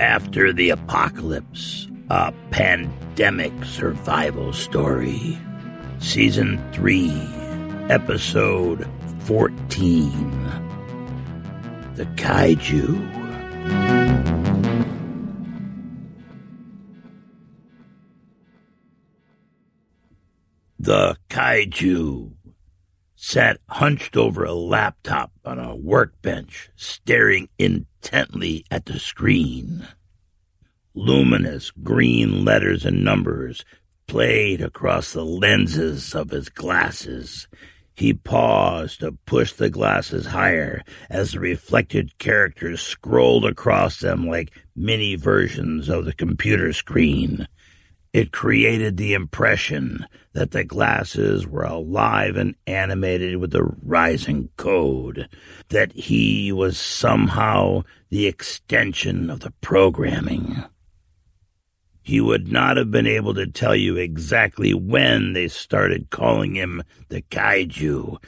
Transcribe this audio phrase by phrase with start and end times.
[0.00, 5.38] After the Apocalypse, a pandemic survival story.
[5.98, 7.10] Season 3,
[7.88, 8.88] Episode
[9.20, 10.20] 14
[11.94, 13.24] The Kaiju.
[20.78, 22.32] The Kaiju
[23.26, 29.88] sat hunched over a laptop on a workbench, staring intently at the screen.
[30.94, 33.64] Luminous green letters and numbers
[34.06, 37.48] played across the lenses of his glasses.
[37.94, 44.52] He paused to push the glasses higher as the reflected characters scrolled across them like
[44.76, 47.48] mini versions of the computer screen.
[48.14, 55.28] It created the impression that the glasses were alive and animated with the rising code,
[55.70, 60.62] that he was somehow the extension of the programming.
[62.02, 66.84] He would not have been able to tell you exactly when they started calling him
[67.08, 68.18] the kaiju.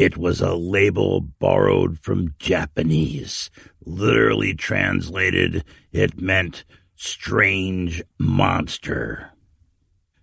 [0.00, 3.50] It was a label borrowed from Japanese.
[3.84, 6.64] Literally translated, it meant
[6.98, 9.30] strange monster.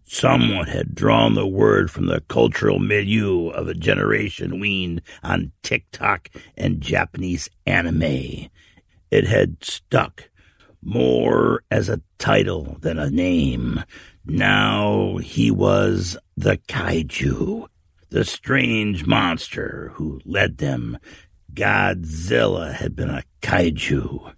[0.03, 6.29] Someone had drawn the word from the cultural milieu of a generation weaned on TikTok
[6.57, 8.49] and Japanese anime.
[9.09, 10.29] It had stuck
[10.83, 13.83] more as a title than a name.
[14.25, 17.67] Now he was the kaiju,
[18.09, 20.99] the strange monster who led them.
[21.53, 24.34] Godzilla had been a kaiju.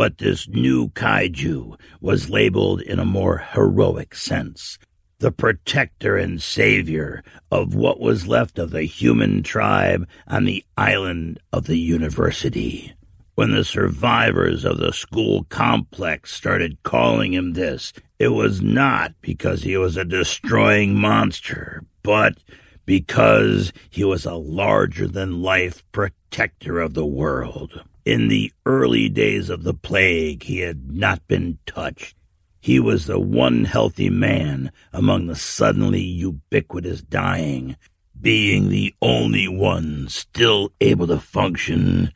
[0.00, 4.78] But this new kaiju was labeled in a more heroic sense,
[5.18, 11.38] the protector and savior of what was left of the human tribe on the island
[11.52, 12.94] of the university.
[13.34, 19.64] When the survivors of the school complex started calling him this, it was not because
[19.64, 22.38] he was a destroying monster, but
[22.84, 27.84] because he was a larger than life protector of the world.
[28.04, 32.16] In the early days of the plague, he had not been touched.
[32.60, 37.76] He was the one healthy man among the suddenly ubiquitous dying,
[38.20, 42.12] being the only one still able to function.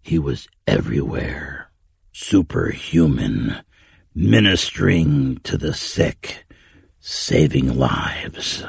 [0.00, 1.70] He was everywhere,
[2.12, 3.56] superhuman,
[4.14, 6.44] ministering to the sick,
[7.00, 8.64] saving lives.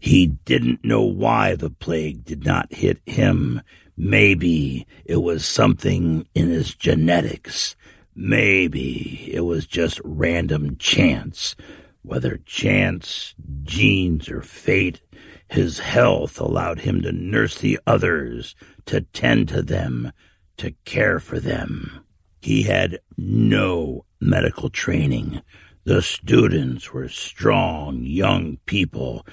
[0.00, 3.60] He didn't know why the plague did not hit him
[4.02, 7.76] Maybe it was something in his genetics.
[8.14, 11.54] Maybe it was just random chance.
[12.00, 15.02] Whether chance, genes, or fate,
[15.48, 18.56] his health allowed him to nurse the others,
[18.86, 20.12] to tend to them,
[20.56, 22.06] to care for them.
[22.40, 25.42] He had no medical training.
[25.84, 29.26] The students were strong, young people.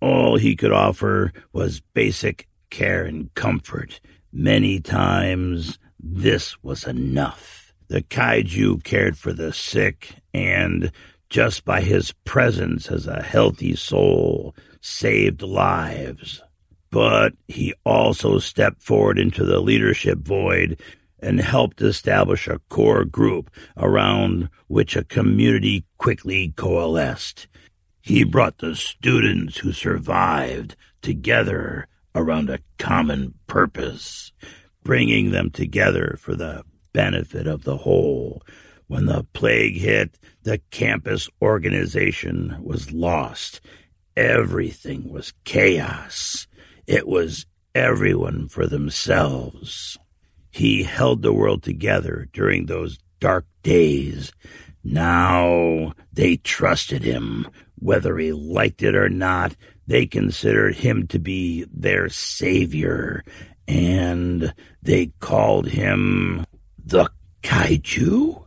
[0.00, 4.00] All he could offer was basic care and comfort.
[4.32, 7.72] Many times this was enough.
[7.88, 10.90] The kaiju cared for the sick and,
[11.30, 16.42] just by his presence as a healthy soul, saved lives.
[16.90, 20.80] But he also stepped forward into the leadership void
[21.20, 27.48] and helped establish a core group around which a community quickly coalesced.
[28.06, 34.30] He brought the students who survived together around a common purpose,
[34.84, 38.44] bringing them together for the benefit of the whole.
[38.86, 43.60] When the plague hit, the campus organization was lost.
[44.16, 46.46] Everything was chaos.
[46.86, 47.44] It was
[47.74, 49.98] everyone for themselves.
[50.52, 54.30] He held the world together during those dark days.
[54.84, 57.48] Now they trusted him,
[57.78, 59.56] whether he liked it or not.
[59.86, 63.24] They considered him to be their savior,
[63.68, 66.44] and they called him
[66.84, 67.10] the
[67.42, 68.44] Kaiju.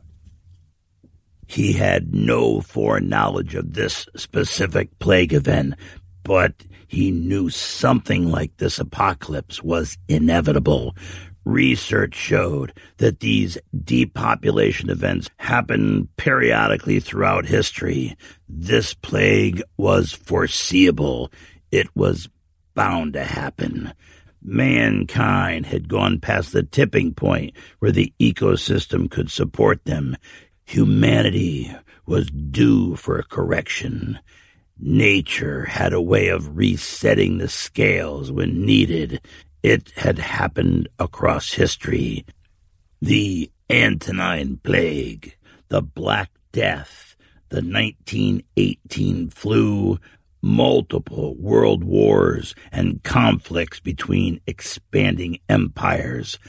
[1.48, 5.76] He had no foreknowledge of this specific plague event,
[6.24, 6.54] but
[6.88, 10.96] he knew something like this apocalypse was inevitable.
[11.46, 18.16] Research showed that these depopulation events happen periodically throughout history.
[18.48, 21.32] This plague was foreseeable.
[21.72, 22.30] It was
[22.76, 23.94] bound to happen.
[24.42, 30.16] Mankind had gone past the tipping point where the ecosystem could support them.
[30.66, 31.74] Humanity
[32.06, 34.20] was due for a correction.
[34.78, 39.20] Nature had a way of resetting the scales when needed.
[39.62, 42.26] It had happened across history.
[43.02, 45.36] The Antonine Plague,
[45.68, 47.16] the Black Death,
[47.50, 50.00] the 1918 flu,
[50.42, 56.40] multiple world wars and conflicts between expanding empires.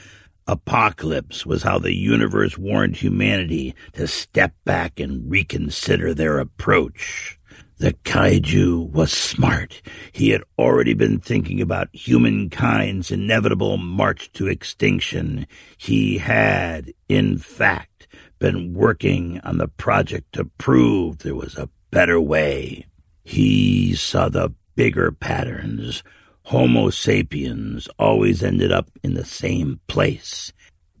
[0.47, 7.37] Apocalypse was how the universe warned humanity to step back and reconsider their approach.
[7.81, 9.81] The kaiju was smart.
[10.11, 15.47] He had already been thinking about humankind's inevitable march to extinction.
[15.79, 18.07] He had, in fact,
[18.37, 22.85] been working on the project to prove there was a better way.
[23.23, 26.03] He saw the bigger patterns.
[26.43, 30.53] Homo sapiens always ended up in the same place.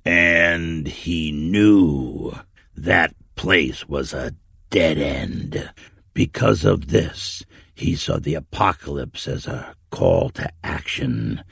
[0.03, 2.33] And he knew
[2.75, 4.33] that place was a
[4.71, 5.69] dead end.
[6.13, 7.43] Because of this,
[7.73, 11.43] he saw the apocalypse as a call to action,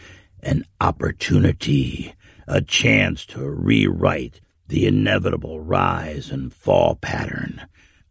[0.41, 2.13] an opportunity,
[2.47, 7.65] a chance to rewrite the inevitable rise and fall pattern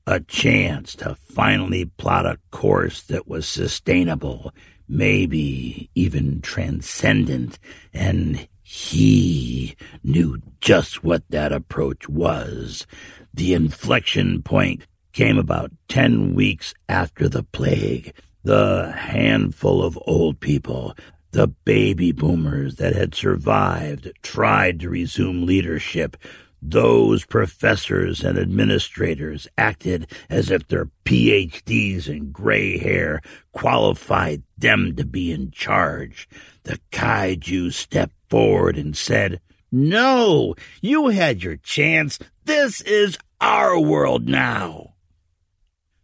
[0.09, 4.55] a chance to finally plot a course that was sustainable,
[4.89, 7.59] maybe even transcendent,
[7.93, 12.87] and he knew just what that approach was.
[13.35, 14.87] The inflection point
[15.19, 18.15] came about ten weeks after the plague.
[18.45, 20.95] The handful of old people,
[21.33, 26.17] the baby boomers that had survived, tried to resume leadership,
[26.63, 33.21] those professors and administrators acted as if their PhDs and gray hair
[33.51, 36.29] qualified them to be in charge.
[36.63, 39.41] The kaiju stepped forward and said,
[39.73, 42.21] No, you had your chance.
[42.45, 44.95] This is our world now.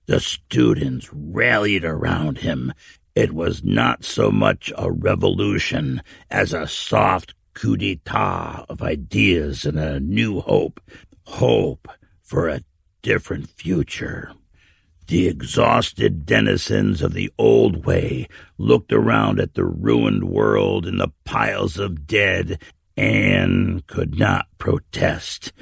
[0.06, 2.72] The students rallied around him.
[3.14, 9.78] It was not so much a revolution as a soft coup d'etat of ideas and
[9.78, 10.80] a new hope,
[11.24, 11.88] hope
[12.22, 12.62] for a
[13.02, 14.32] different future.
[15.06, 21.12] The exhausted denizens of the old way looked around at the ruined world and the
[21.24, 22.60] piles of dead
[22.96, 25.52] and could not protest.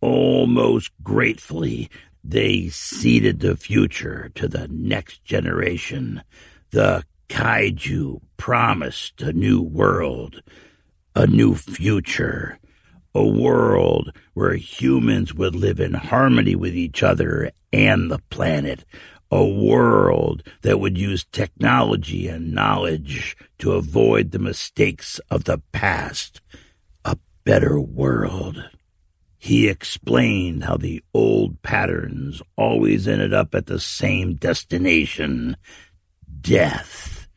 [0.00, 1.90] Almost gratefully,
[2.24, 6.22] they ceded the future to the next generation.
[6.70, 10.42] The kaiju promised a new world
[11.14, 12.58] a new future,
[13.14, 18.84] a world where humans would live in harmony with each other and the planet,
[19.30, 26.40] a world that would use technology and knowledge to avoid the mistakes of the past,
[27.04, 28.70] a better world.
[29.44, 35.58] He explained how the old patterns always ended up at the same destination
[36.40, 37.28] death,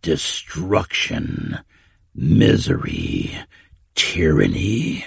[0.00, 1.58] destruction
[2.14, 3.36] misery,
[3.94, 5.04] tyranny.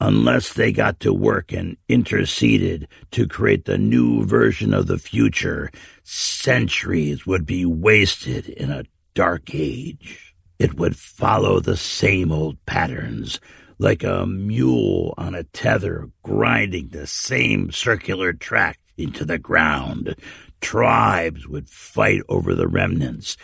[0.00, 5.72] Unless they got to work and interceded to create the new version of the future,
[6.04, 10.32] centuries would be wasted in a dark age.
[10.60, 13.40] It would follow the same old patterns,
[13.80, 20.14] like a mule on a tether grinding the same circular track into the ground.
[20.60, 23.38] Tribes would fight over the remnants,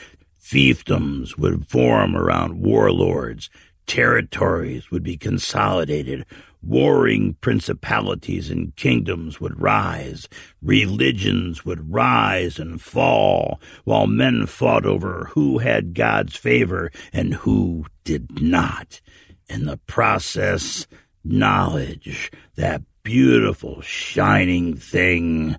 [0.46, 3.50] Fiefdoms would form around warlords.
[3.88, 6.24] Territories would be consolidated.
[6.62, 10.28] Warring principalities and kingdoms would rise.
[10.62, 17.86] Religions would rise and fall, while men fought over who had God's favor and who
[18.04, 19.00] did not.
[19.48, 20.86] In the process,
[21.24, 25.56] knowledge, that beautiful, shining thing,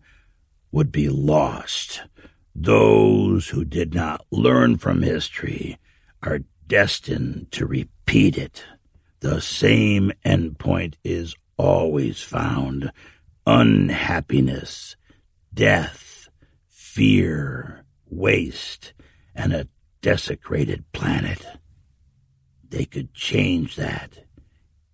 [0.71, 2.01] would be lost.
[2.53, 5.77] Those who did not learn from history
[6.21, 8.63] are destined to repeat it.
[9.21, 12.91] The same endpoint is always found
[13.45, 14.95] unhappiness,
[15.53, 16.27] death,
[16.67, 18.93] fear, waste,
[19.33, 19.67] and a
[20.01, 21.45] desecrated planet.
[22.69, 24.25] They could change that.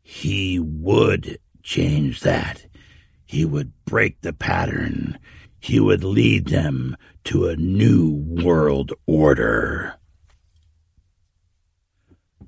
[0.01, 2.65] He would change that.
[3.25, 5.18] He would break the pattern
[5.63, 9.94] he would lead them to a new world order.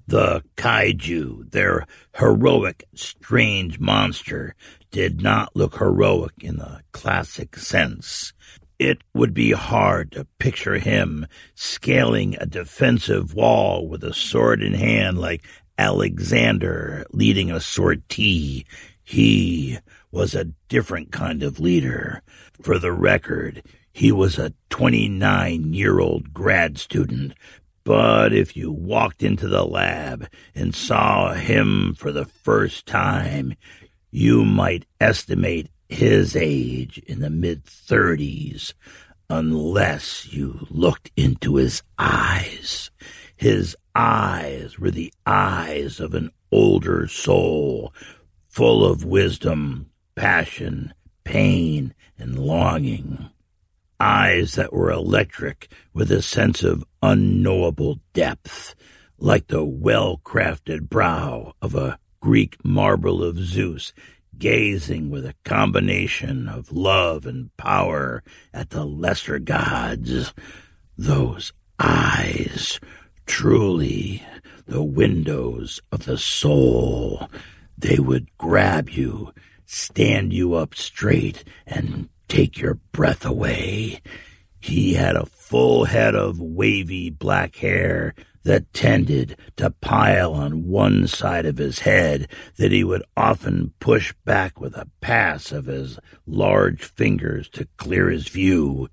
[0.06, 4.54] The kaiju, their heroic, strange monster,
[4.92, 8.34] did not look heroic in the classic sense.
[8.78, 14.74] It would be hard to picture him scaling a defensive wall with a sword in
[14.74, 15.46] hand like
[15.78, 18.66] Alexander leading a sortie.
[19.04, 19.78] He
[20.12, 22.22] was a different kind of leader.
[22.62, 23.64] For the record,
[23.94, 27.34] he was a 29 year old grad student.
[27.86, 33.54] But if you walked into the lab and saw him for the first time,
[34.12, 38.74] you might estimate his age in the mid 30s,
[39.30, 42.92] unless you looked into his eyes.
[43.36, 47.94] His eyes were the eyes of an older soul,
[48.48, 53.30] full of wisdom, passion, pain, and longing.
[54.00, 58.76] Eyes that were electric with a sense of unknowable depth,
[59.18, 63.94] like the well crafted brow of a Greek marble of Zeus
[64.38, 68.24] gazing with a combination of love and power
[68.54, 70.34] at the lesser gods.
[70.98, 72.80] Those eyes,
[73.26, 74.24] truly
[74.66, 77.30] the windows of the soul.
[77.78, 79.34] They would grab you,
[79.66, 84.02] stand you up straight, and take your breath away.
[84.60, 88.16] He had a full head of wavy black hair
[88.46, 94.14] that tended to pile on one side of his head that he would often push
[94.24, 98.88] back with a pass of his large fingers to clear his view.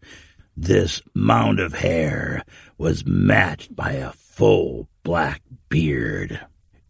[0.57, 2.43] This mound of hair
[2.77, 6.41] was matched by a full black beard.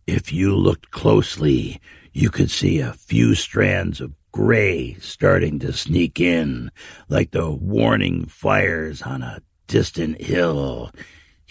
[0.07, 1.81] If you looked closely,
[2.13, 6.71] you could see a few strands of gray starting to sneak in,
[7.09, 10.91] like the warning fires on a distant hill.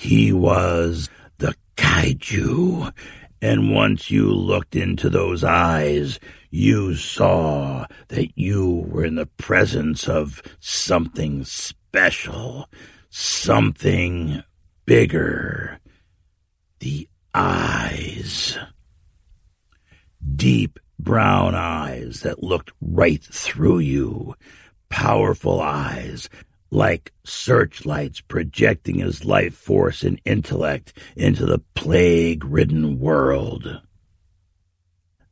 [0.01, 2.91] He was the kaiju.
[3.39, 10.09] And once you looked into those eyes, you saw that you were in the presence
[10.09, 12.67] of something special,
[13.11, 14.41] something
[14.87, 15.77] bigger.
[16.79, 18.57] The eyes.
[20.35, 24.33] Deep brown eyes that looked right through you.
[24.89, 26.27] Powerful eyes
[26.71, 33.81] like searchlights projecting his life force and intellect into the plague ridden world.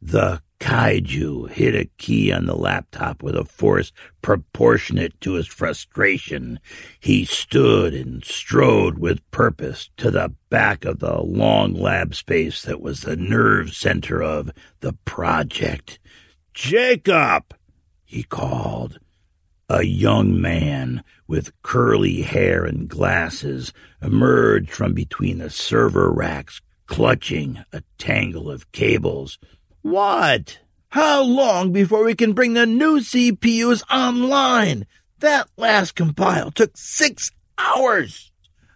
[0.01, 6.59] The kaiju hit a key on the laptop with a force proportionate to his frustration.
[6.99, 12.81] He stood and strode with purpose to the back of the long lab space that
[12.81, 15.99] was the nerve center of the project.
[16.53, 17.53] Jacob!
[18.03, 18.99] he called.
[19.71, 23.71] A young man with curly hair and glasses
[24.01, 29.37] emerged from between the server racks, clutching a tangle of cables.
[29.83, 30.57] What?
[30.89, 34.87] How long before we can bring the new CPUs online?
[35.19, 38.31] That last compile took six hours.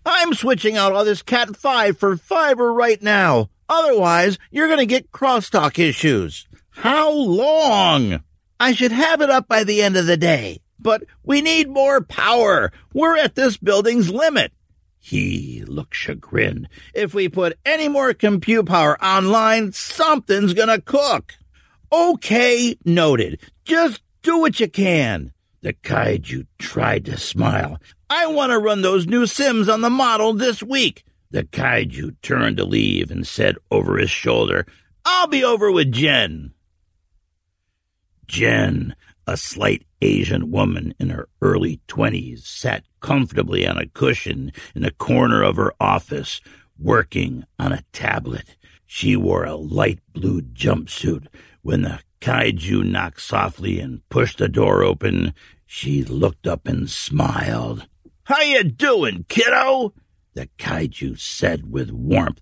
[0.05, 3.49] I'm switching out all this Cat 5 for fiber right now.
[3.67, 6.47] Otherwise, you're going to get crosstalk issues.
[6.69, 8.21] How long?
[8.59, 12.01] I should have it up by the end of the day but we need more
[12.01, 12.71] power.
[12.93, 14.51] We're at this building's limit.
[14.99, 16.69] He looked chagrined.
[16.93, 21.35] If we put any more compute power online, something's gonna cook.
[21.91, 23.39] Okay, noted.
[23.65, 25.33] Just do what you can.
[25.61, 27.79] The kaiju tried to smile.
[28.09, 31.03] I want to run those new sims on the model this week.
[31.31, 34.65] The kaiju turned to leave and said over his shoulder,
[35.05, 36.53] I'll be over with Jen.
[38.27, 44.83] Jen, a slight Asian woman in her early twenties sat comfortably on a cushion in
[44.83, 46.41] a corner of her office,
[46.77, 48.57] working on a tablet.
[48.85, 51.27] She wore a light blue jumpsuit.
[51.61, 55.33] When the kaiju knocked softly and pushed the door open,
[55.65, 57.87] she looked up and smiled.
[58.23, 59.93] How you doing, kiddo?
[60.33, 62.41] The kaiju said with warmth.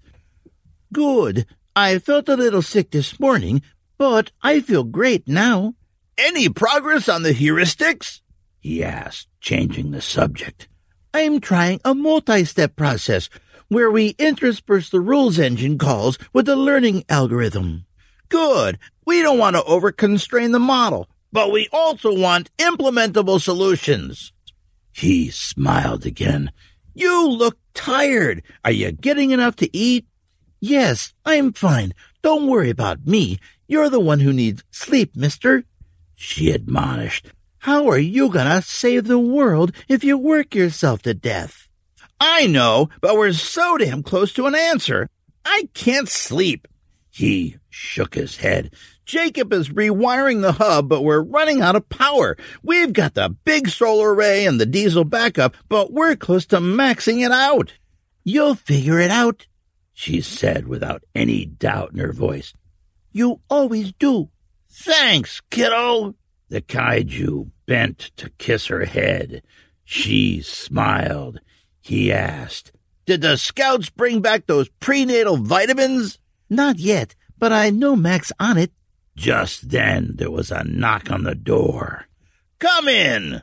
[0.91, 1.45] Good.
[1.75, 3.61] I felt a little sick this morning,
[3.97, 5.75] but I feel great now.
[6.23, 8.21] Any progress on the heuristics?
[8.59, 10.69] he asked, changing the subject.
[11.15, 13.27] I'm trying a multi-step process
[13.69, 17.85] where we intersperse the rules engine calls with the learning algorithm.
[18.29, 18.77] Good.
[19.03, 24.31] We don't want to overconstrain the model, but we also want implementable solutions.
[24.91, 26.51] He smiled again.
[26.93, 28.43] You look tired.
[28.63, 30.05] Are you getting enough to eat?
[30.59, 31.95] Yes, I'm fine.
[32.21, 33.39] Don't worry about me.
[33.67, 35.63] You're the one who needs sleep, mister
[36.21, 37.31] she admonished.
[37.57, 41.67] How are you gonna save the world if you work yourself to death?
[42.19, 45.09] I know, but we're so damn close to an answer.
[45.43, 46.67] I can't sleep.
[47.09, 48.71] He shook his head.
[49.03, 52.37] Jacob is rewiring the hub, but we're running out of power.
[52.61, 57.25] We've got the big solar array and the diesel backup, but we're close to maxing
[57.25, 57.73] it out.
[58.23, 59.47] You'll figure it out,
[59.91, 62.53] she said without any doubt in her voice.
[63.11, 64.29] You always do.
[64.71, 66.15] Thanks, kiddo.
[66.49, 69.43] The kaiju bent to kiss her head.
[69.83, 71.41] She smiled.
[71.81, 72.71] He asked,
[73.05, 76.19] Did the scouts bring back those prenatal vitamins?
[76.49, 78.71] Not yet, but I know Mac's on it.
[79.15, 82.05] Just then there was a knock on the door.
[82.59, 83.41] Come in,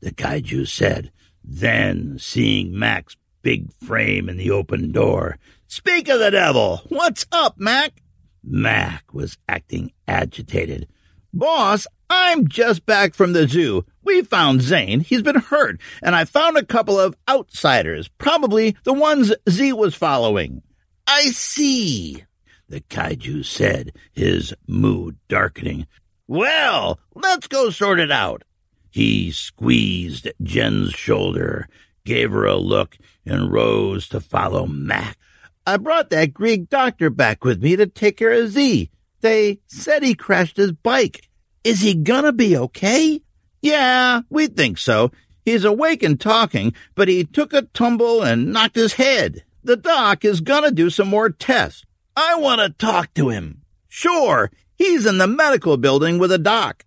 [0.00, 1.10] the kaiju said.
[1.42, 6.82] Then, seeing Mac's big frame in the open door, Speak of the devil!
[6.88, 8.00] What's up, Mac?
[8.46, 10.88] Mac was acting agitated.
[11.32, 13.84] Boss, I'm just back from the zoo.
[14.02, 15.00] We found Zane.
[15.00, 19.94] He's been hurt, and I found a couple of outsiders, probably the ones Z was
[19.94, 20.62] following.
[21.06, 22.24] I see,
[22.68, 25.86] the kaiju said, his mood darkening.
[26.28, 28.44] Well, let's go sort it out.
[28.90, 31.68] He squeezed Jen's shoulder,
[32.04, 32.96] gave her a look,
[33.26, 35.18] and rose to follow Mac.
[35.66, 38.90] I brought that Greek doctor back with me to take care of Z.
[39.22, 41.28] They said he crashed his bike.
[41.62, 43.22] Is he gonna be okay?
[43.62, 45.10] Yeah, we think so.
[45.44, 49.44] He's awake and talking, but he took a tumble and knocked his head.
[49.62, 51.84] The doc is gonna do some more tests.
[52.14, 53.62] I want to talk to him.
[53.88, 56.84] Sure, he's in the medical building with a doc.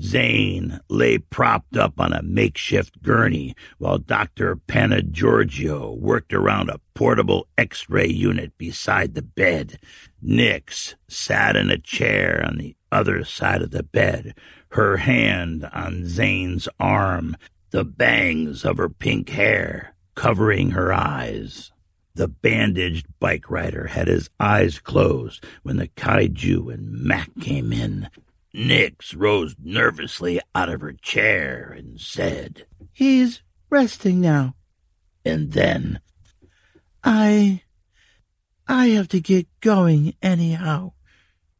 [0.00, 4.56] Zane lay propped up on a makeshift gurney while Dr.
[4.56, 9.78] Panagiorgio worked around a portable x-ray unit beside the bed.
[10.22, 14.34] Nix sat in a chair on the other side of the bed,
[14.70, 17.36] her hand on Zane's arm,
[17.70, 21.72] the bangs of her pink hair covering her eyes.
[22.14, 28.08] The bandaged bike rider had his eyes closed when the kaiju and Mac came in.
[28.52, 34.54] Nix rose nervously out of her chair and said, He's resting now.
[35.24, 36.00] And then,
[37.04, 37.62] I.
[38.66, 40.92] I have to get going anyhow.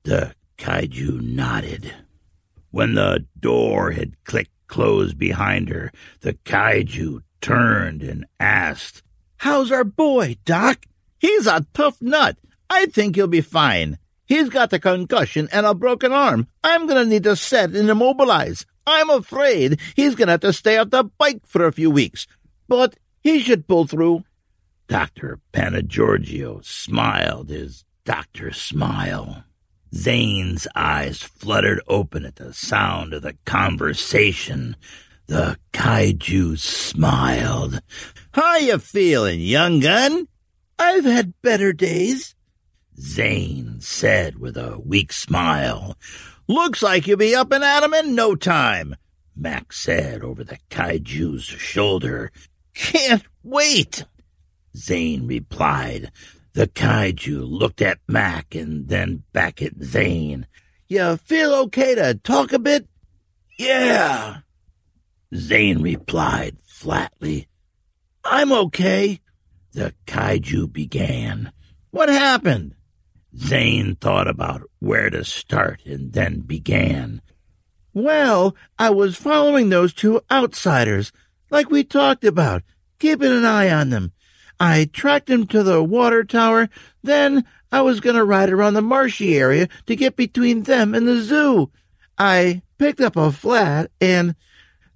[0.04, 1.92] The kaiju nodded.
[2.70, 9.02] When the door had clicked closed behind her, the kaiju turned and asked,
[9.38, 10.86] How's our boy, Doc?
[11.18, 12.38] He's a tough nut.
[12.68, 13.98] I think he'll be fine.
[14.30, 16.46] He's got a concussion and a broken arm.
[16.62, 18.64] I'm gonna need to set and immobilize.
[18.86, 22.28] I'm afraid he's gonna have to stay off the bike for a few weeks.
[22.68, 24.22] But he should pull through.
[24.86, 25.40] Dr.
[25.52, 29.42] Panagiorgio smiled his doctor smile.
[29.92, 34.76] Zane's eyes fluttered open at the sound of the conversation.
[35.26, 37.80] The kaiju smiled.
[38.30, 40.28] How you feeling, young gun?
[40.78, 42.36] I've had better days.
[43.00, 45.96] Zane said with a weak smile.
[46.46, 48.94] Looks like you'll be up and at 'em in no time,
[49.34, 52.30] Mac said over the kaiju's shoulder.
[52.74, 54.04] Can't wait,
[54.76, 56.12] Zane replied.
[56.52, 60.46] The kaiju looked at Mac and then back at Zane.
[60.88, 62.88] You feel okay to talk a bit?
[63.58, 64.38] Yeah,
[65.34, 67.48] Zane replied flatly.
[68.24, 69.20] I'm okay,
[69.72, 71.52] the kaiju began.
[71.92, 72.74] What happened?
[73.36, 77.22] Zane thought about where to start and then began.
[77.92, 81.12] Well, I was following those two outsiders,
[81.50, 82.62] like we talked about,
[82.98, 84.12] keeping an eye on them.
[84.58, 86.68] I tracked them to the water tower,
[87.02, 91.06] then I was going to ride around the marshy area to get between them and
[91.06, 91.70] the zoo.
[92.18, 94.34] I picked up a flat, and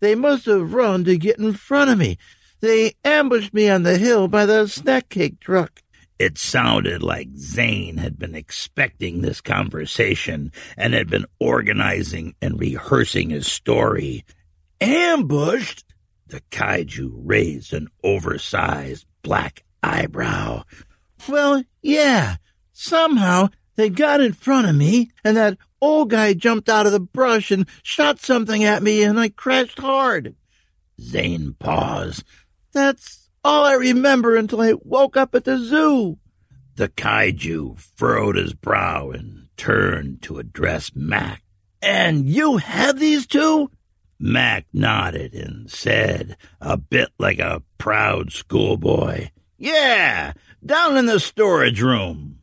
[0.00, 2.18] they must have run to get in front of me.
[2.60, 5.82] They ambushed me on the hill by the snack cake truck.
[6.18, 13.30] It sounded like Zane had been expecting this conversation and had been organizing and rehearsing
[13.30, 14.24] his story.
[14.80, 15.84] Ambushed?
[16.28, 20.62] The kaiju raised an oversized black eyebrow.
[21.28, 22.36] Well, yeah.
[22.72, 27.00] Somehow they got in front of me, and that old guy jumped out of the
[27.00, 30.36] brush and shot something at me, and I crashed hard.
[31.00, 32.24] Zane paused.
[32.72, 36.18] That's all I remember until I woke up at the zoo.
[36.76, 41.42] The kaiju furrowed his brow and turned to address Mac.
[41.82, 43.70] And you have these two?
[44.18, 49.28] Mac nodded and said, a bit like a proud schoolboy,
[49.58, 50.32] Yeah,
[50.64, 52.38] down in the storage room.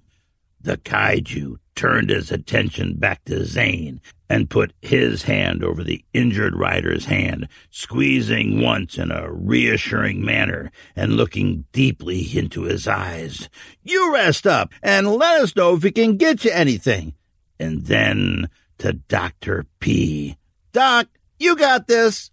[0.62, 4.00] The kaiju turned his attention back to Zane
[4.32, 10.72] and put his hand over the injured rider's hand, squeezing once in a reassuring manner
[10.96, 13.50] and looking deeply into his eyes.
[13.84, 17.14] You rest up and let us know if we can get you anything.
[17.60, 19.66] And then to Dr.
[19.82, 20.38] P.
[20.72, 22.32] Doc, you got this.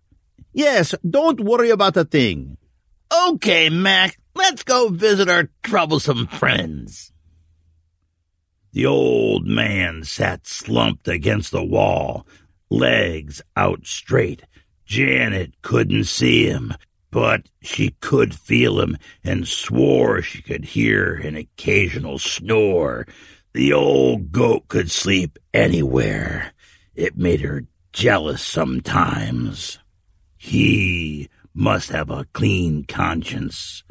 [0.52, 2.58] Yes, don't worry about a thing.
[3.30, 7.12] Okay, Mac, let's go visit our troublesome friends.
[8.78, 12.24] The old man sat slumped against the wall,
[12.70, 14.44] legs out straight.
[14.86, 16.72] Janet couldn't see him,
[17.10, 23.08] but she could feel him and swore she could hear an occasional snore.
[23.52, 26.52] The old goat could sleep anywhere.
[26.94, 29.80] It made her jealous sometimes.
[30.36, 33.82] He must have a clean conscience.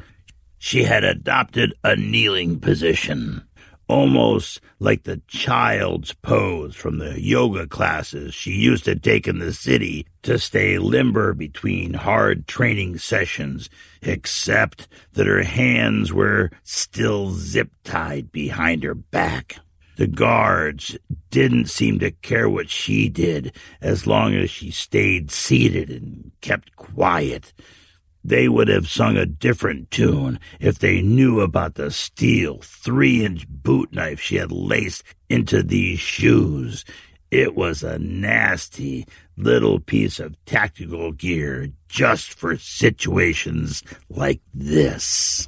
[0.58, 3.47] She had adopted a kneeling position
[3.88, 9.54] almost like the child's pose from the yoga classes she used to take in the
[9.54, 13.70] city to stay limber between hard training sessions,
[14.02, 19.58] except that her hands were still zip tied behind her back.
[19.96, 20.96] The guards
[21.32, 26.76] didn't seem to care what she did as long as she stayed seated and kept
[26.76, 27.52] quiet.
[28.28, 33.48] They would have sung a different tune if they knew about the steel three inch
[33.48, 36.84] boot knife she had laced into these shoes.
[37.32, 45.48] It was a nasty little piece of tactical gear just for situations like this.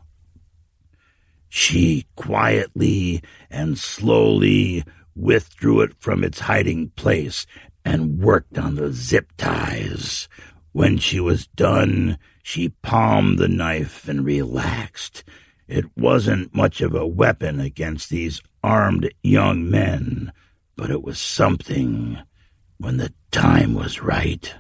[1.50, 4.86] She quietly and slowly
[5.18, 7.46] withdrew it from its hiding place
[7.84, 10.30] and worked on the zip ties.
[10.72, 12.18] When she was done,
[12.50, 15.24] she palmed the knife and relaxed.
[15.68, 20.34] It wasn't much of a weapon against these armed young men,
[20.76, 22.18] but it was something
[22.80, 24.52] when the time was right.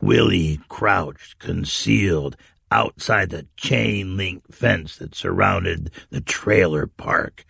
[0.00, 2.36] Willie crouched, concealed,
[2.70, 7.44] outside the chain link fence that surrounded the trailer park.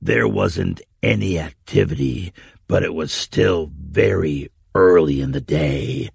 [0.00, 2.32] There wasn't any activity,
[2.68, 6.10] but it was still very early in the day.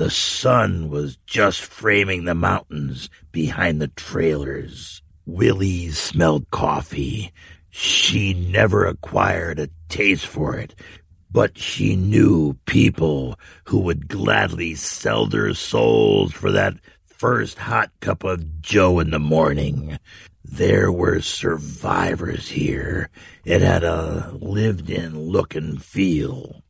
[0.00, 5.02] The sun was just framing the mountains behind the trailers.
[5.26, 7.34] Willie smelled coffee.
[7.68, 10.74] She never acquired a taste for it,
[11.30, 18.24] but she knew people who would gladly sell their souls for that first hot cup
[18.24, 19.98] of joe in the morning.
[20.42, 23.10] There were survivors here.
[23.44, 26.62] It had a lived in look and feel.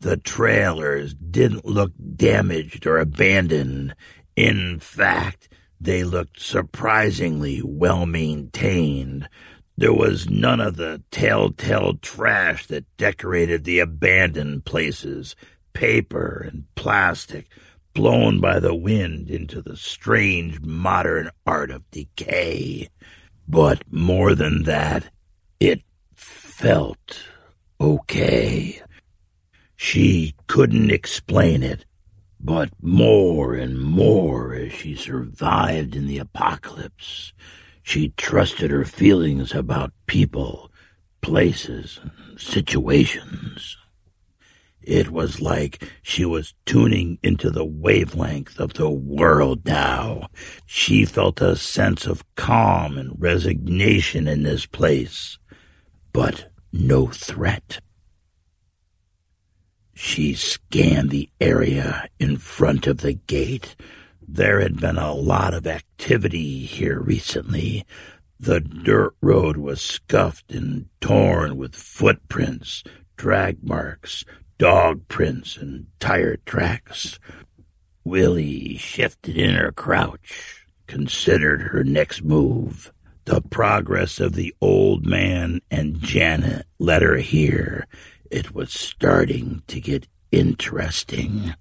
[0.00, 3.94] The trailers didn't look damaged or abandoned.
[4.34, 9.28] In fact, they looked surprisingly well maintained.
[9.76, 15.36] There was none of the telltale trash that decorated the abandoned places
[15.72, 17.48] paper and plastic
[17.94, 22.88] blown by the wind into the strange modern art of decay.
[23.48, 25.10] But more than that,
[25.58, 25.82] it
[26.14, 27.22] felt
[27.80, 28.80] okay.
[29.82, 31.86] She couldn't explain it,
[32.38, 37.32] but more and more as she survived in the apocalypse,
[37.82, 40.70] she trusted her feelings about people,
[41.22, 43.78] places, and situations.
[44.82, 50.28] It was like she was tuning into the wavelength of the world now.
[50.66, 55.38] She felt a sense of calm and resignation in this place,
[56.12, 57.80] but no threat.
[60.02, 63.76] She scanned the area in front of the gate.
[64.26, 67.84] There had been a lot of activity here recently.
[68.40, 72.82] The dirt road was scuffed and torn with footprints,
[73.18, 74.24] drag marks,
[74.56, 77.20] dog prints, and tire tracks.
[78.02, 82.90] Willie shifted in her crouch, considered her next move.
[83.26, 87.86] The progress of the old man and Janet led her here,
[88.30, 91.54] it was starting to get interesting.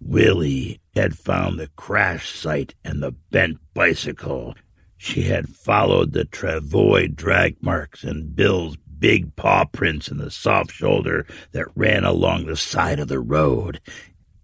[0.00, 4.54] Willie had found the crash site and the bent bicycle.
[4.96, 10.72] She had followed the travois drag marks and Bill's big paw prints in the soft
[10.72, 13.80] shoulder that ran along the side of the road.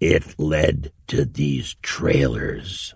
[0.01, 2.95] It led to these trailers.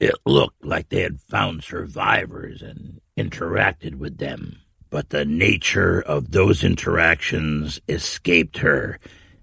[0.00, 6.30] It looked like they had found survivors and interacted with them but the nature of
[6.30, 8.98] those interactions escaped her.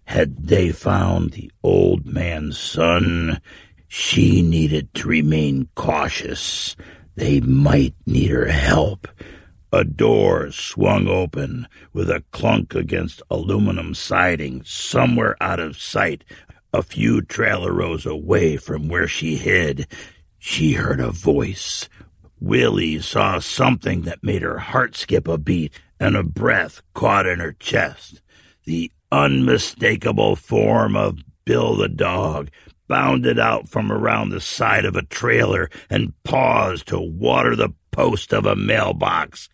[0.05, 3.41] Had they found the old man's son,
[3.87, 6.75] she needed to remain cautious.
[7.15, 9.07] They might need her help.
[9.71, 16.23] A door swung open with a clunk against aluminum siding somewhere out of sight,
[16.71, 19.87] a few trailer rows away from where she hid.
[20.37, 21.89] She heard a voice.
[22.39, 27.39] Willie saw something that made her heart skip a beat and a breath caught in
[27.39, 28.21] her chest.
[28.65, 32.49] The unmistakable form of Bill the dog
[32.87, 38.33] bounded out from around the side of a trailer and paused to water the post
[38.33, 39.49] of a mailbox.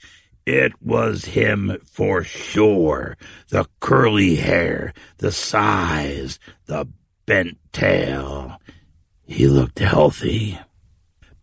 [0.45, 3.17] It was him for sure.
[3.49, 6.87] The curly hair, the size, the
[7.25, 8.57] bent tail.
[9.25, 10.59] He looked healthy.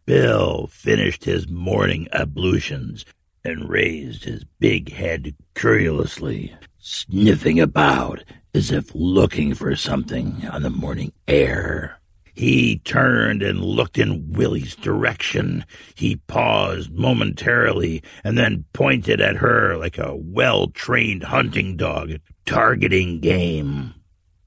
[0.08, 3.04] Bill finished his morning ablutions
[3.44, 10.70] and raised his big head curiously, sniffing about as if looking for something on the
[10.70, 12.00] morning air.
[12.32, 15.66] He turned and looked in Willie's direction.
[15.94, 22.12] He paused momentarily and then pointed at her like a well trained hunting dog
[22.46, 23.92] targeting game.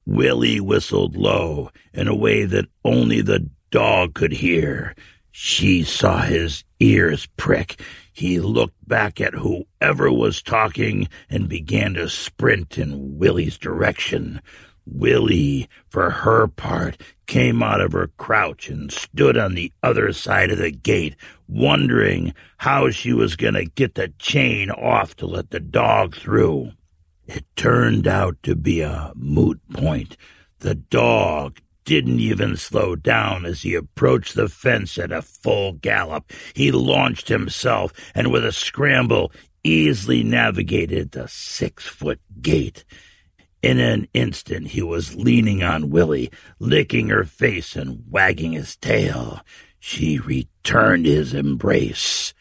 [0.06, 4.94] Willie whistled low in a way that only the dog could hear.
[5.32, 7.80] She saw his ears prick.
[8.12, 14.42] He looked back at whoever was talking and began to sprint in Willie's direction.
[14.84, 20.50] Willie, for her part, came out of her crouch and stood on the other side
[20.50, 21.16] of the gate,
[21.48, 26.72] wondering how she was going to get the chain off to let the dog through.
[27.26, 30.16] It turned out to be a moot point.
[30.58, 36.30] The dog didn't even slow down as he approached the fence at a full gallop.
[36.54, 39.32] He launched himself and with a scramble
[39.64, 42.84] easily navigated the six foot gate.
[43.62, 49.40] In an instant he was leaning on Willie, licking her face and wagging his tail.
[49.78, 52.34] She returned his embrace.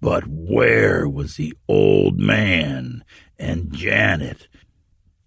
[0.00, 3.04] But where was the old man
[3.38, 4.48] and Janet?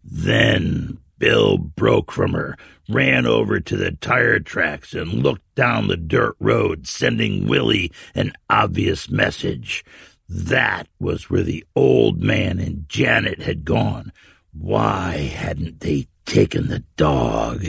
[0.04, 2.58] Then Bill broke from her,
[2.90, 8.34] ran over to the tire tracks, and looked down the dirt road, sending Willie an
[8.50, 9.84] obvious message.
[10.30, 14.12] That was where the old man and Janet had gone.
[14.54, 17.66] Why hadn't they taken the dog?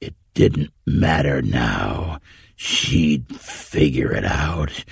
[0.00, 2.20] It didn't matter now.
[2.56, 4.84] She'd figure it out.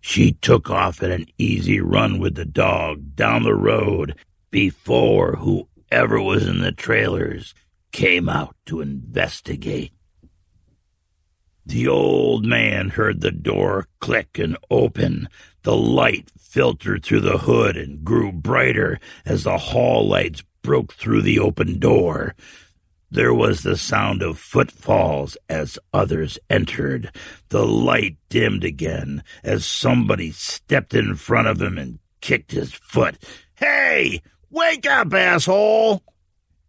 [0.00, 4.14] She took off at an easy run with the dog down the road
[4.50, 7.54] before who whoever was in the trailers
[7.92, 9.92] came out to investigate.
[11.64, 15.28] The old man heard the door click and open.
[15.62, 21.22] The light filtered through the hood and grew brighter as the hall lights broke through
[21.22, 22.36] the open door.
[23.10, 27.10] There was the sound of footfalls as others entered.
[27.48, 33.16] The light dimmed again as somebody stepped in front of him and kicked his foot.
[33.56, 34.22] Hey!
[34.50, 36.02] Wake up, asshole!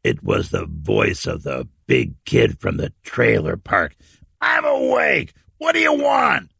[0.04, 3.96] It was the voice of the big kid from the trailer park.
[4.42, 5.34] I'm awake!
[5.58, 6.52] What do you want?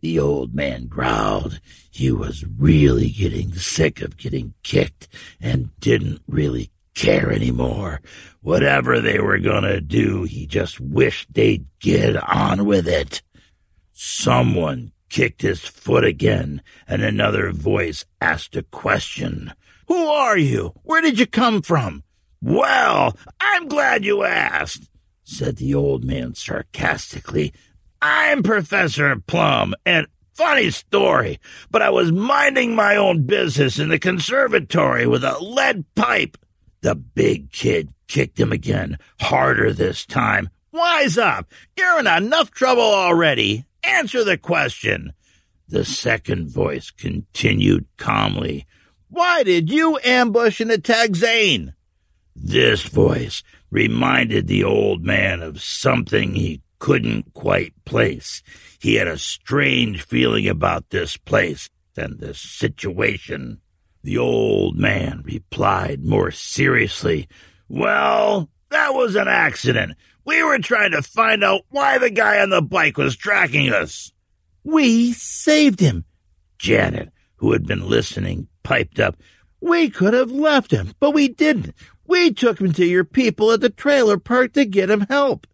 [0.00, 1.60] The old man growled.
[1.90, 5.08] He was really getting sick of getting kicked
[5.40, 8.00] and didn't really care anymore.
[8.40, 13.22] Whatever they were going to do, he just wished they'd get on with it.
[13.92, 19.52] Someone kicked his foot again, and another voice asked a question.
[19.88, 20.74] Who are you?
[20.84, 22.04] Where did you come from?
[22.42, 24.88] Well, I'm glad you asked,
[25.24, 27.54] said the old man sarcastically.
[28.00, 33.98] I'm Professor Plum, and funny story, but I was minding my own business in the
[33.98, 36.36] conservatory with a lead pipe.
[36.82, 40.50] The big kid kicked him again, harder this time.
[40.70, 41.50] Wise up!
[41.76, 43.64] You're in enough trouble already.
[43.82, 45.14] Answer the question.
[45.66, 48.66] The second voice continued calmly.
[49.08, 51.74] Why did you ambush and attack Zane?
[52.36, 58.42] This voice reminded the old man of something he couldn't quite place.
[58.80, 63.60] He had a strange feeling about this place and this situation.
[64.02, 67.28] The old man replied more seriously,
[67.68, 69.96] Well, that was an accident.
[70.24, 74.12] We were trying to find out why the guy on the bike was tracking us.
[74.62, 76.04] We saved him.
[76.58, 79.16] Janet, who had been listening, piped up.
[79.62, 81.74] We could have left him, but we didn't.
[82.06, 85.46] We took him to your people at the trailer park to get him help.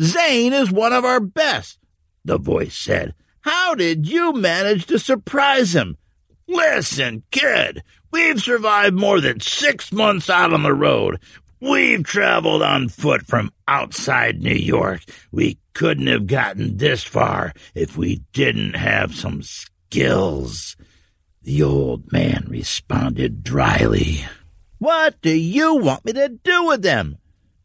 [0.00, 1.78] Zane is one of our best,
[2.26, 3.14] the voice said.
[3.40, 5.96] How did you manage to surprise him?
[6.46, 11.18] Listen, kid, we've survived more than six months out on the road.
[11.60, 15.00] We've traveled on foot from outside New York.
[15.32, 20.76] We couldn't have gotten this far if we didn't have some skills.
[21.48, 24.26] The old man responded dryly.
[24.76, 27.16] What do you want me to do with them?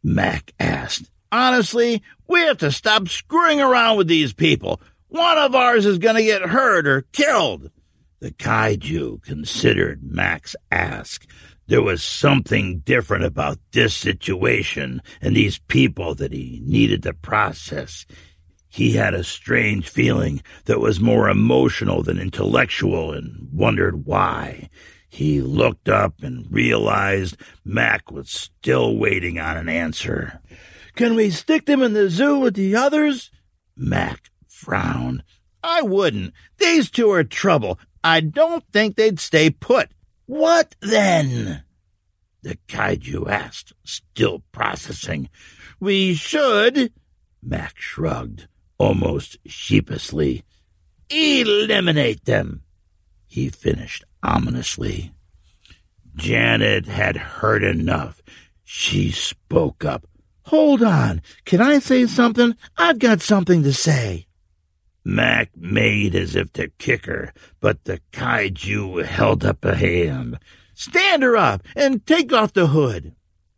[0.02, 1.10] Mac asked.
[1.30, 4.80] Honestly, we have to stop screwing around with these people.
[5.08, 7.70] One of ours is going to get hurt or killed.
[8.20, 11.26] The kaiju considered Mac's ask.
[11.66, 18.06] There was something different about this situation and these people that he needed to process.
[18.74, 24.68] He had a strange feeling that was more emotional than intellectual and wondered why.
[25.08, 30.40] He looked up and realized Mac was still waiting on an answer.
[30.96, 33.30] Can we stick them in the zoo with the others?
[33.76, 35.22] Mac frowned.
[35.62, 36.34] I wouldn't.
[36.58, 37.78] These two are trouble.
[38.02, 39.90] I don't think they'd stay put.
[40.26, 41.62] What then?
[42.42, 45.28] The kaiju asked, still processing.
[45.78, 46.92] We should,
[47.40, 50.44] Mac shrugged, almost sheepishly.
[51.10, 52.62] Eliminate them,
[53.26, 55.12] he finished ominously.
[56.16, 58.22] Janet had heard enough.
[58.62, 60.06] She spoke up.
[60.46, 61.22] Hold on.
[61.44, 62.56] Can I say something?
[62.76, 64.26] I've got something to say.
[65.04, 70.38] Mac made as if to kick her, but the kaiju held up a hand.
[70.74, 73.14] Stand her up and take off the hood.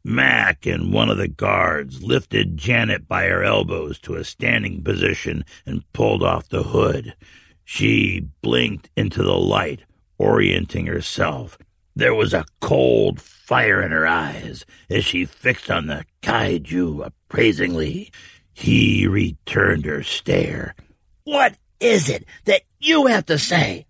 [0.07, 5.45] Mac and one of the guards lifted Janet by her elbows to a standing position
[5.67, 7.17] and pulled off the hood.
[7.65, 9.81] She blinked into the light,
[10.17, 11.59] orienting herself.
[11.97, 18.13] There was a cold fire in her eyes as she fixed on the kaiju appraisingly.
[18.55, 20.77] He returned her stare.
[21.25, 23.86] What is it that you have to say?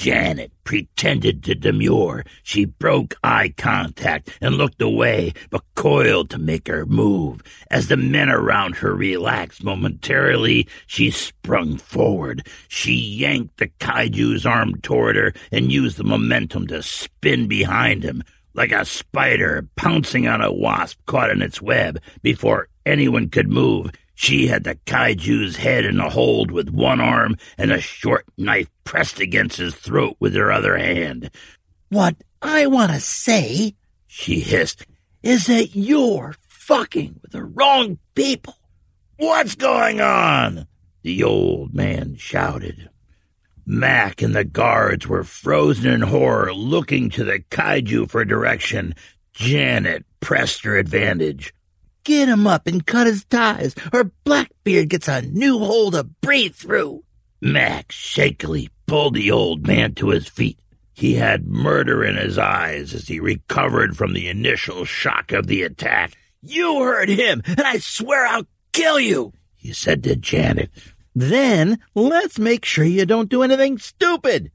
[0.00, 2.24] Janet pretended to demur.
[2.42, 7.42] She broke eye contact and looked away, but coiled to make her move.
[7.70, 12.46] As the men around her relaxed momentarily, she sprung forward.
[12.66, 18.22] She yanked the kaiju's arm toward her and used the momentum to spin behind him.
[18.54, 23.90] Like a spider pouncing on a wasp caught in its web before anyone could move,
[24.20, 28.68] she had the kaiju's head in a hold with one arm and a short knife
[28.84, 31.30] pressed against his throat with her other hand.
[31.88, 34.84] What I want to say, she hissed,
[35.22, 38.56] is that you're fucking with the wrong people.
[39.16, 40.66] What's going on?
[41.00, 42.90] The old man shouted.
[43.64, 48.94] Mac and the guards were frozen in horror, looking to the kaiju for direction.
[49.32, 51.54] Janet pressed her advantage.
[52.04, 56.54] Get him up and cut his ties, or Blackbeard gets a new hole to breathe
[56.54, 57.04] through.
[57.40, 60.58] Mac shakily pulled the old man to his feet.
[60.92, 65.62] He had murder in his eyes as he recovered from the initial shock of the
[65.62, 66.12] attack.
[66.42, 70.70] You heard him, and I swear I'll kill you, he said to Janet.
[71.14, 74.50] Then let's make sure you don't do anything stupid.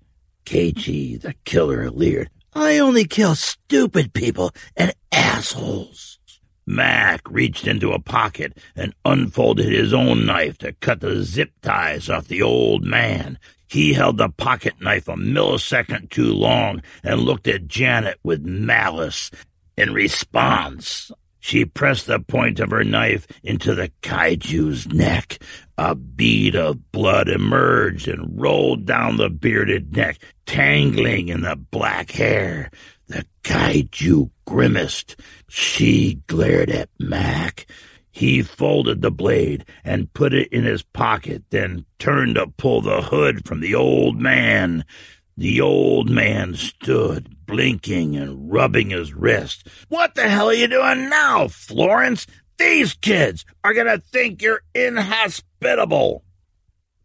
[0.46, 2.30] KG, the killer, leered.
[2.54, 6.15] I only kill stupid people and assholes.
[6.66, 12.10] Mac reached into a pocket and unfolded his own knife to cut the zip ties
[12.10, 13.38] off the old man.
[13.68, 19.32] He held the pocket knife a millisecond too long and looked at Janet with malice.
[19.78, 21.12] In response,
[21.46, 25.38] she pressed the point of her knife into the kaiju's neck.
[25.78, 32.10] A bead of blood emerged and rolled down the bearded neck, tangling in the black
[32.10, 32.72] hair.
[33.10, 35.18] The kaiju grimaced.
[35.48, 37.68] She glared at Mac.
[38.10, 43.04] He folded the blade and put it in his pocket, then turned to pull the
[43.04, 44.84] hood from the old man.
[45.38, 49.68] The old man stood, blinking and rubbing his wrist.
[49.90, 52.26] What the hell are you doing now, Florence?
[52.58, 56.24] These kids are going to think you're inhospitable.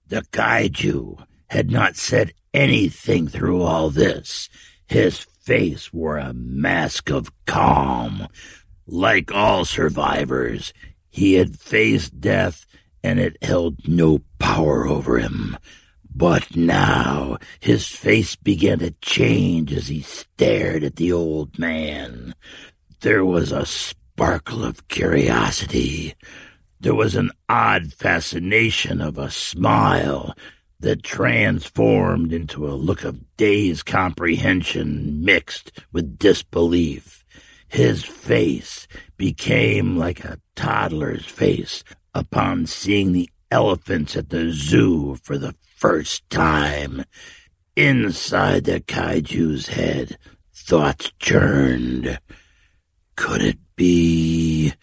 [0.07, 4.49] The kaiju had not said anything through all this.
[4.87, 8.29] His face wore a mask of calm.
[8.87, 10.73] Like all survivors,
[11.11, 12.65] he had faced death
[13.03, 15.57] and it held no power over him.
[16.15, 22.35] But now his face began to change as he stared at the old man.
[23.01, 26.15] There was a sparkle of curiosity.
[26.81, 30.35] There was an odd fascination of a smile
[30.81, 37.25] that transformed into a look of dazed comprehension mixed with disbelief.
[37.69, 41.85] His face became like a toddler's face
[42.15, 47.05] upon seeing the elephants at the zoo for the first time.
[47.75, 50.19] Inside the kaiju's head,
[50.55, 52.21] thoughts churned.
[53.17, 54.75] Could it be?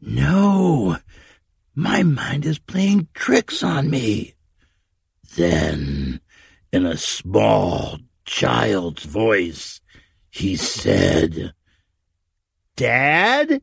[0.00, 0.98] No,
[1.74, 4.34] my mind is playing tricks on me.
[5.36, 6.20] Then,
[6.70, 9.80] in a small, child's voice.
[10.30, 11.54] He said,
[12.76, 13.62] Dad?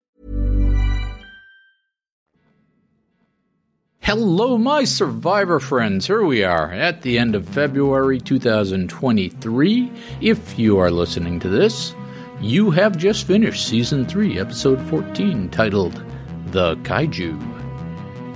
[4.03, 6.07] Hello, my survivor friends.
[6.07, 9.91] Here we are at the end of February 2023.
[10.19, 11.93] If you are listening to this,
[12.41, 16.03] you have just finished season 3, episode 14, titled
[16.47, 17.39] The Kaiju.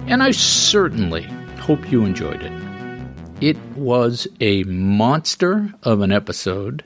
[0.05, 1.23] And I certainly
[1.57, 2.53] hope you enjoyed it.
[3.41, 6.83] It was a monster of an episode,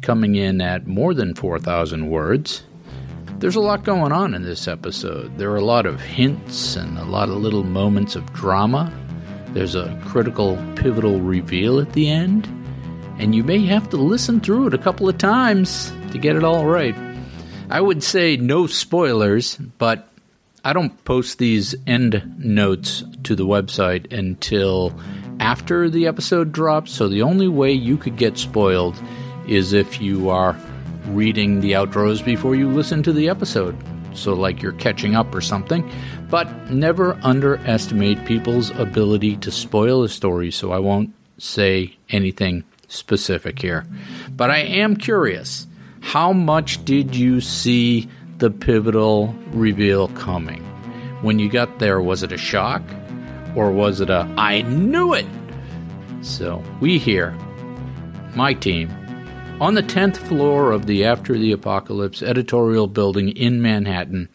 [0.00, 2.64] coming in at more than 4,000 words.
[3.42, 5.36] There's a lot going on in this episode.
[5.36, 8.92] There are a lot of hints and a lot of little moments of drama.
[9.48, 12.46] There's a critical, pivotal reveal at the end,
[13.18, 16.44] and you may have to listen through it a couple of times to get it
[16.44, 16.94] all right.
[17.68, 20.08] I would say no spoilers, but
[20.64, 24.96] I don't post these end notes to the website until
[25.40, 29.02] after the episode drops, so the only way you could get spoiled
[29.48, 30.56] is if you are
[31.08, 33.76] reading the outros before you listen to the episode.
[34.14, 35.90] So, like you're catching up or something.
[36.28, 43.58] But never underestimate people's ability to spoil a story, so I won't say anything specific
[43.58, 43.86] here.
[44.36, 45.66] But I am curious
[46.00, 50.62] how much did you see the pivotal reveal coming?
[51.22, 52.82] When you got there, was it a shock?
[53.54, 55.26] Or was it a, I knew it?
[56.22, 57.32] So, we here,
[58.34, 58.90] my team,
[59.62, 64.28] on the 10th floor of the After the Apocalypse editorial building in Manhattan,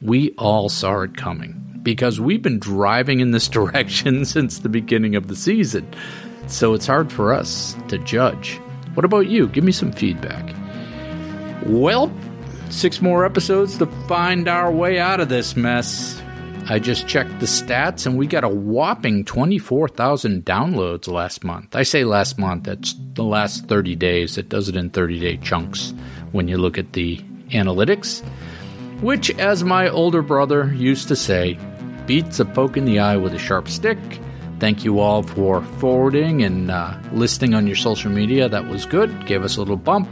[0.00, 5.14] we all saw it coming because we've been driving in this direction since the beginning
[5.14, 5.86] of the season.
[6.46, 8.58] So it's hard for us to judge.
[8.94, 9.46] What about you?
[9.46, 10.56] Give me some feedback.
[11.66, 12.10] Well,
[12.70, 16.21] six more episodes to find our way out of this mess.
[16.66, 21.74] I just checked the stats and we got a whopping 24,000 downloads last month.
[21.74, 24.38] I say last month, that's the last 30 days.
[24.38, 25.92] It does it in 30 day chunks
[26.30, 27.18] when you look at the
[27.50, 28.24] analytics,
[29.00, 31.58] which, as my older brother used to say,
[32.06, 33.98] beats a poke in the eye with a sharp stick.
[34.60, 38.48] Thank you all for forwarding and uh, listing on your social media.
[38.48, 39.26] That was good.
[39.26, 40.08] Gave us a little bump.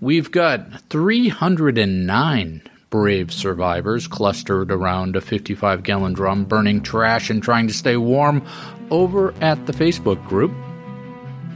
[0.00, 2.62] We've got 309
[2.94, 8.40] brave survivors clustered around a 55 gallon drum, burning trash and trying to stay warm
[8.92, 10.52] over at the Facebook group,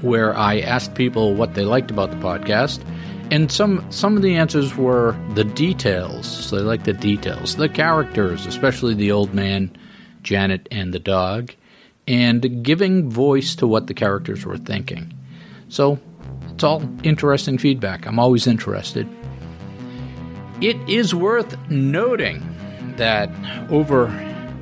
[0.02, 2.82] where I asked people what they liked about the podcast.
[3.30, 6.26] And some some of the answers were the details.
[6.26, 9.70] So they like the details, the characters, especially the old man,
[10.24, 11.54] Janet, and the dog,
[12.08, 15.14] and giving voice to what the characters were thinking.
[15.68, 16.00] So
[16.50, 18.06] it's all interesting feedback.
[18.06, 19.06] I'm always interested.
[20.60, 22.42] It is worth noting
[22.96, 23.30] that
[23.70, 24.08] over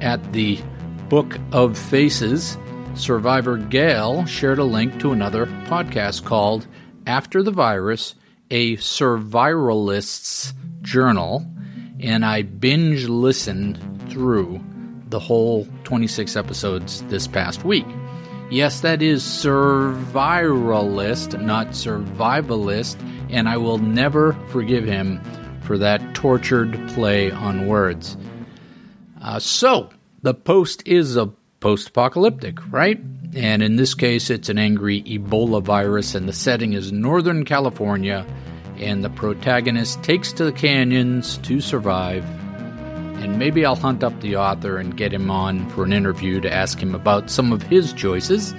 [0.03, 0.61] at the
[1.09, 2.59] Book of Faces,
[2.95, 6.67] survivor Gail shared a link to another podcast called
[7.07, 8.15] After the Virus,
[8.51, 11.51] a Surviralist's Journal,
[11.99, 13.79] and I binge listened
[14.11, 14.63] through
[15.09, 17.87] the whole 26 episodes this past week.
[18.51, 22.99] Yes, that is surviralist, not survivalist,
[23.31, 25.23] and I will never forgive him
[25.67, 28.17] for that tortured play on words.
[29.21, 29.91] Uh, so,
[30.23, 31.27] the post is a
[31.61, 33.01] post apocalyptic, right?
[33.35, 38.27] And in this case, it's an angry Ebola virus, and the setting is Northern California.
[38.79, 42.25] And the protagonist takes to the canyons to survive.
[43.23, 46.53] And maybe I'll hunt up the author and get him on for an interview to
[46.53, 48.55] ask him about some of his choices.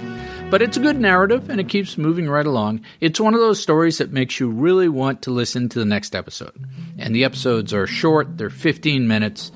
[0.50, 2.80] But it's a good narrative and it keeps moving right along.
[3.02, 6.16] It's one of those stories that makes you really want to listen to the next
[6.16, 6.56] episode.
[6.98, 9.52] And the episodes are short, they're 15 minutes,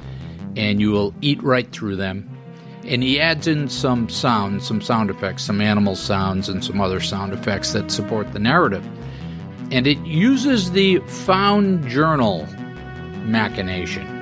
[0.57, 2.29] and you will eat right through them.
[2.83, 6.99] And he adds in some sounds, some sound effects, some animal sounds, and some other
[6.99, 8.85] sound effects that support the narrative.
[9.71, 12.45] And it uses the found journal
[13.23, 14.17] machination.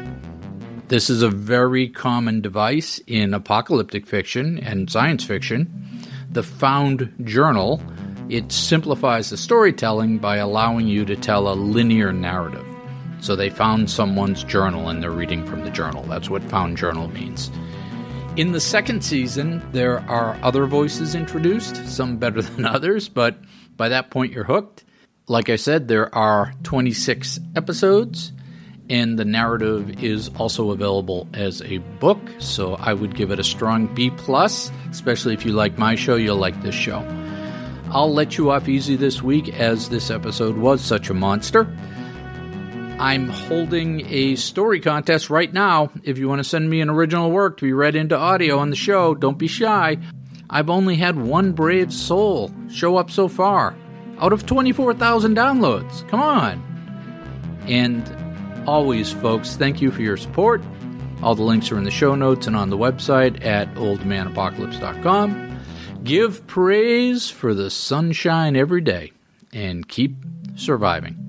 [0.90, 5.90] This is a very common device in apocalyptic fiction and science fiction
[6.32, 7.82] the found journal,
[8.30, 12.66] it simplifies the storytelling by allowing you to tell a linear narrative.
[13.22, 16.04] So they found someone's journal and they're reading from the journal.
[16.04, 17.52] That's what found journal means.
[18.38, 23.38] In the second season, there are other voices introduced, some better than others, but
[23.76, 24.86] by that point you're hooked.
[25.28, 28.32] Like I said, there are 26 episodes
[28.90, 33.44] and the narrative is also available as a book so i would give it a
[33.44, 37.00] strong b plus especially if you like my show you'll like this show.
[37.92, 41.62] I'll let you off easy this week as this episode was such a monster.
[43.00, 45.90] I'm holding a story contest right now.
[46.04, 48.70] If you want to send me an original work to be read into audio on
[48.70, 49.98] the show don't be shy.
[50.52, 53.76] I've only had one brave soul show up so far
[54.20, 56.08] out of 24000 downloads.
[56.10, 56.62] Come on.
[57.68, 58.06] And
[58.70, 60.62] always, folks, thank you for your support.
[61.24, 65.60] All the links are in the show notes and on the website at oldmanapocalypse.com.
[66.04, 69.12] Give praise for the sunshine every day
[69.52, 70.16] and keep
[70.56, 71.29] surviving.